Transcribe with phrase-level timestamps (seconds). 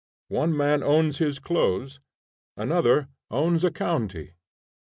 [0.29, 1.99] One man owns his clothes,
[2.57, 4.33] and another owns a county.